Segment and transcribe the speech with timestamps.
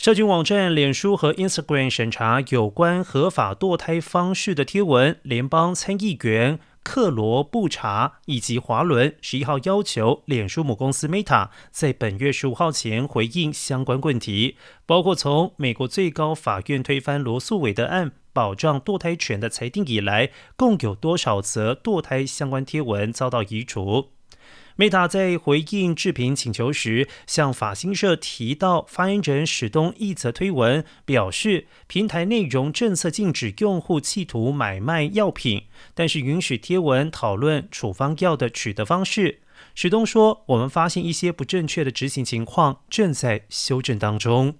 [0.00, 14.56] 社群网站脸书和 Instagram 审查有关合法堕胎方式的贴文，联邦参议员克罗布查以及华伦十一号要求脸书母公司 Meta 在本月十五号前回应相关问题，
[14.86, 24.12] 包括从美国最高法院推翻罗素韦德案保障堕胎权的裁定以来，共有多少则堕胎相关贴文遭到移除。
[24.76, 39.40] Meta 在回应置评请求时，向法新社提到，发言人史东一则推文表示，平台内容政策禁止用户企图买卖药品，但是允许贴文讨论处方药的取得方式。
[39.74, 44.54] 史东说：“我们发现一些不正确的执行情况，正在修正当中。”